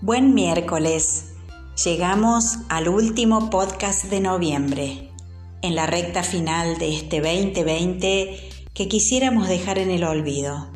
Buen 0.00 0.32
miércoles. 0.32 1.32
Llegamos 1.84 2.58
al 2.68 2.88
último 2.88 3.50
podcast 3.50 4.04
de 4.04 4.20
noviembre, 4.20 5.10
en 5.60 5.74
la 5.74 5.86
recta 5.86 6.22
final 6.22 6.78
de 6.78 6.94
este 6.94 7.20
2020 7.20 8.50
que 8.74 8.86
quisiéramos 8.86 9.48
dejar 9.48 9.76
en 9.80 9.90
el 9.90 10.04
olvido. 10.04 10.70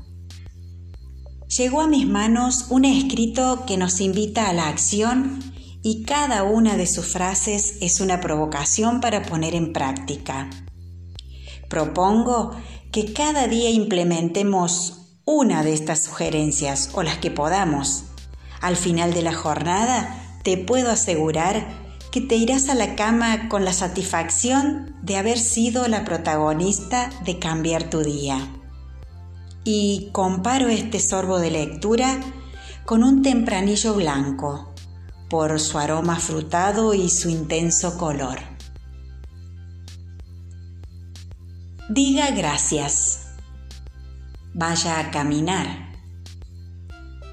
Llegó 1.57 1.83
a 1.83 1.87
mis 1.87 2.05
manos 2.05 2.67
un 2.69 2.85
escrito 2.85 3.65
que 3.65 3.77
nos 3.77 4.01
invita 4.01 4.49
a 4.49 4.53
la 4.53 4.67
acción 4.67 5.39
y 5.85 6.03
cada 6.03 6.43
una 6.43 6.77
de 6.77 6.89
sus 6.89 7.07
frases 7.07 7.77
es 7.81 8.01
una 8.01 8.21
provocación 8.21 9.01
para 9.01 9.23
poner 9.23 9.55
en 9.55 9.73
práctica. 9.73 10.51
Propongo 11.69 12.57
que 12.91 13.13
cada 13.13 13.47
día 13.47 13.71
implementemos 13.71 15.15
una 15.25 15.63
de 15.63 15.75
estas 15.75 16.03
sugerencias 16.03 16.91
o 16.95 17.05
las 17.05 17.19
que 17.19 17.31
podamos. 17.31 18.07
Al 18.63 18.77
final 18.77 19.13
de 19.13 19.21
la 19.21 19.35
jornada, 19.35 20.39
te 20.43 20.57
puedo 20.57 20.91
asegurar 20.91 21.67
que 22.11 22.23
te 22.23 22.37
irás 22.37 22.71
a 22.71 22.75
la 22.75 22.97
cama 22.97 23.49
con 23.49 23.65
la 23.65 23.73
satisfacción 23.73 24.97
de 25.03 25.17
haber 25.17 25.39
sido 25.39 25.87
la 25.89 26.05
protagonista 26.05 27.11
de 27.25 27.39
cambiar 27.39 27.91
tu 27.91 28.01
día. 28.01 28.39
Y 29.65 30.09
comparo 30.13 30.69
este 30.69 30.99
sorbo 30.99 31.39
de 31.39 31.51
lectura 31.51 32.19
con 32.87 33.05
un 33.05 33.23
tempranillo 33.23 33.95
blanco, 33.95 34.73
por 35.29 35.61
su 35.61 35.79
aroma 35.79 36.17
frutado 36.17 36.95
y 36.95 37.11
su 37.11 37.29
intenso 37.29 37.99
color. 37.99 38.39
Diga 41.91 42.31
gracias 42.31 43.23
vaya 44.55 45.01
a 45.01 45.11
caminar. 45.11 45.92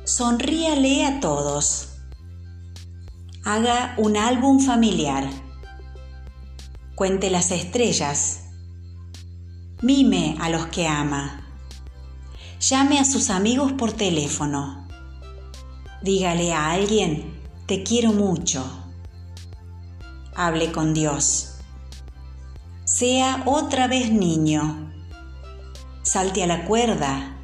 Sonríale 0.09 1.05
a 1.05 1.19
todos. 1.19 1.89
Haga 3.45 3.93
un 3.99 4.17
álbum 4.17 4.59
familiar. 4.59 5.29
Cuente 6.95 7.29
las 7.29 7.51
estrellas. 7.51 8.45
Mime 9.83 10.35
a 10.41 10.49
los 10.49 10.65
que 10.65 10.87
ama. 10.87 11.45
Llame 12.59 12.97
a 12.97 13.05
sus 13.05 13.29
amigos 13.29 13.73
por 13.73 13.93
teléfono. 13.93 14.87
Dígale 16.01 16.53
a 16.53 16.71
alguien, 16.71 17.39
te 17.67 17.83
quiero 17.83 18.11
mucho. 18.11 18.65
Hable 20.35 20.71
con 20.71 20.95
Dios. 20.95 21.59
Sea 22.83 23.43
otra 23.45 23.87
vez 23.87 24.11
niño 24.11 24.89
salte 26.01 26.41
a 26.41 26.47
la 26.47 26.65
cuerda, 26.65 27.38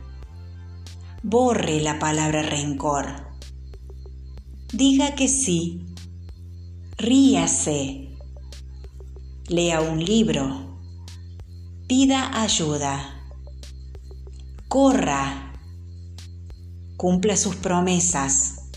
borre 1.27 1.81
la 1.81 1.97
palabra 1.97 2.43
rencor, 2.43 3.07
diga 4.71 5.15
que 5.15 5.27
sí, 5.27 5.87
ríase, 6.99 8.11
lea 9.47 9.81
un 9.81 10.05
libro, 10.05 10.77
pida 11.87 12.43
ayuda, 12.43 13.23
corra, 14.67 15.51
cumpla 16.95 17.35
sus 17.37 17.55
promesas, 17.55 18.69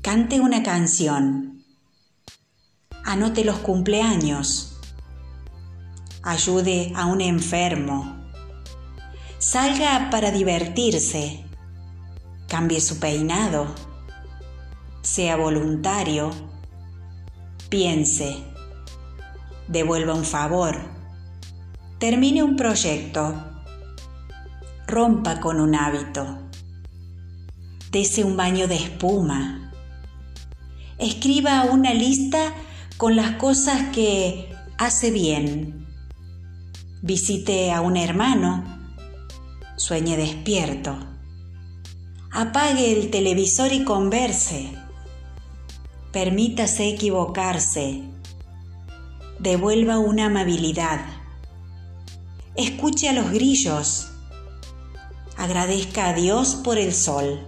cante 0.00 0.40
una 0.40 0.62
canción, 0.62 1.62
anote 3.04 3.44
los 3.44 3.58
cumpleaños, 3.58 4.80
ayude 6.22 6.94
a 6.96 7.04
un 7.04 7.20
enfermo, 7.20 8.25
Salga 9.48 10.10
para 10.10 10.32
divertirse. 10.32 11.44
Cambie 12.48 12.80
su 12.80 12.98
peinado. 12.98 13.72
Sea 15.02 15.36
voluntario. 15.36 16.32
Piense. 17.68 18.38
Devuelva 19.68 20.14
un 20.14 20.24
favor. 20.24 20.76
Termine 22.00 22.42
un 22.42 22.56
proyecto. 22.56 23.36
Rompa 24.88 25.38
con 25.38 25.60
un 25.60 25.76
hábito. 25.76 26.40
Dese 27.92 28.24
un 28.24 28.36
baño 28.36 28.66
de 28.66 28.74
espuma. 28.74 29.70
Escriba 30.98 31.66
una 31.66 31.94
lista 31.94 32.52
con 32.96 33.14
las 33.14 33.36
cosas 33.36 33.94
que 33.94 34.52
hace 34.76 35.12
bien. 35.12 35.86
Visite 37.00 37.70
a 37.70 37.80
un 37.80 37.96
hermano 37.96 38.75
sueñe 39.76 40.16
despierto. 40.16 40.96
Apague 42.32 42.92
el 42.92 43.10
televisor 43.10 43.72
y 43.72 43.84
converse. 43.84 44.72
Permítase 46.12 46.88
equivocarse. 46.88 48.02
Devuelva 49.38 49.98
una 49.98 50.26
amabilidad. 50.26 51.00
Escuche 52.56 53.08
a 53.08 53.12
los 53.12 53.30
grillos. 53.30 54.08
Agradezca 55.36 56.08
a 56.08 56.14
Dios 56.14 56.54
por 56.56 56.78
el 56.78 56.94
sol. 56.94 57.46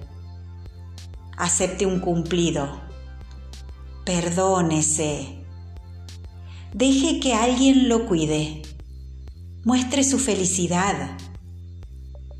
Acepte 1.36 1.86
un 1.86 2.00
cumplido. 2.00 2.80
Perdónese. 4.04 5.44
Deje 6.74 7.20
que 7.20 7.32
alguien 7.34 7.88
lo 7.88 8.06
cuide. 8.06 8.62
Muestre 9.64 10.04
su 10.04 10.18
felicidad 10.18 11.16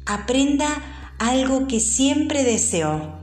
aprenda 0.08 0.66
algo 1.19 1.66
que 1.66 1.80
siempre 1.80 2.42
deseó. 2.42 3.19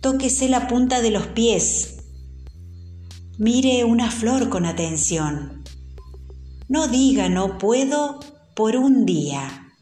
Tóquese 0.00 0.48
la 0.48 0.66
punta 0.66 1.00
de 1.00 1.12
los 1.12 1.28
pies. 1.28 1.98
Mire 3.38 3.84
una 3.84 4.10
flor 4.10 4.48
con 4.48 4.66
atención. 4.66 5.62
No 6.68 6.88
diga 6.88 7.28
no 7.28 7.58
puedo 7.58 8.18
por 8.54 8.76
un 8.76 9.06
día. 9.06 9.72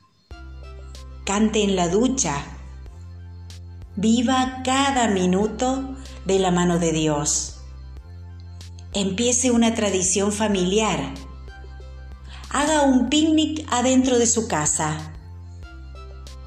Cante 1.25 1.63
en 1.63 1.77
la 1.77 1.89
ducha. 1.89 2.45
Viva 3.97 4.61
cada 4.65 5.09
minuto 5.09 5.97
de 6.27 6.41
la 6.41 6.51
mano 6.51 6.79
de 6.79 6.93
Dios. 6.93 7.61
Empiece 8.93 9.51
una 9.51 9.75
tradición 9.75 10.31
familiar. 10.31 11.15
Haga 12.51 12.83
un 12.83 13.09
picnic 13.09 13.67
adentro 13.71 14.19
de 14.19 14.27
su 14.27 14.47
casa 14.47 15.14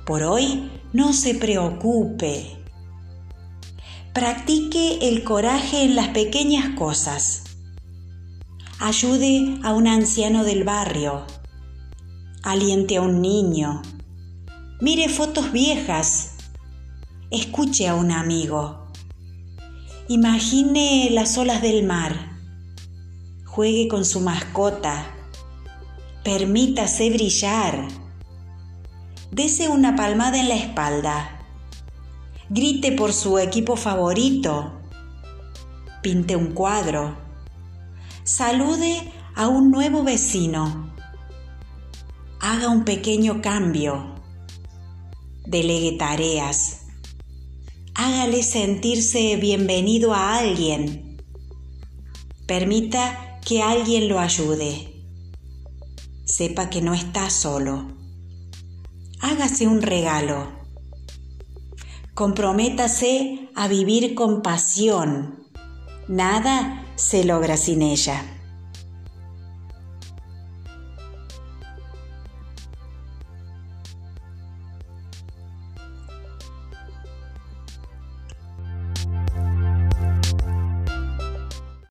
por 0.07 0.23
hoy 0.23 0.71
no 0.93 1.11
se 1.11 1.35
preocupe. 1.35 2.57
Practique 4.13 5.09
el 5.09 5.25
coraje 5.25 5.83
en 5.83 5.97
las 5.97 6.07
pequeñas 6.07 6.77
cosas. 6.77 7.43
Ayude 8.79 9.59
a 9.63 9.73
un 9.73 9.85
anciano 9.85 10.45
del 10.45 10.63
barrio. 10.63 11.25
Aliente 12.41 12.95
a 12.95 13.01
un 13.01 13.21
niño. 13.21 13.81
Mire 14.79 15.09
fotos 15.09 15.51
viejas. 15.51 16.37
Escuche 17.29 17.89
a 17.89 17.95
un 17.95 18.11
amigo. 18.11 18.87
Imagine 20.07 21.09
las 21.11 21.37
olas 21.37 21.61
del 21.61 21.85
mar. 21.85 22.37
Juegue 23.45 23.89
con 23.89 24.05
su 24.05 24.21
mascota. 24.21 25.13
Permítase 26.23 27.09
brillar 27.09 28.06
dese 29.31 29.67
una 29.67 29.95
palmada 29.95 30.39
en 30.39 30.49
la 30.49 30.55
espalda, 30.55 31.45
grite 32.49 32.91
por 32.93 33.13
su 33.13 33.39
equipo 33.39 33.75
favorito, 33.75 34.79
pinte 36.01 36.35
un 36.35 36.53
cuadro, 36.53 37.17
salude 38.23 39.11
a 39.35 39.47
un 39.47 39.69
nuevo 39.69 40.03
vecino, 40.03 40.93
haga 42.39 42.69
un 42.69 42.85
pequeño 42.85 43.41
cambio, 43.41 44.15
delegue 45.45 45.97
tareas, 45.97 46.83
hágale 47.95 48.43
sentirse 48.43 49.35
bienvenido 49.35 50.13
a 50.13 50.37
alguien, 50.37 51.17
permita 52.45 53.39
que 53.45 53.61
alguien 53.61 54.07
lo 54.07 54.19
ayude, 54.19 55.03
sepa 56.23 56.69
que 56.69 56.81
no 56.81 56.93
está 56.93 57.29
solo 57.29 57.97
hágase 59.21 59.67
un 59.67 59.81
regalo. 59.81 60.47
Comprométase 62.13 63.49
a 63.55 63.67
vivir 63.67 64.15
con 64.15 64.41
pasión. 64.41 65.45
Nada 66.07 66.83
se 66.95 67.23
logra 67.23 67.57
sin 67.57 67.81
ella. 67.81 68.36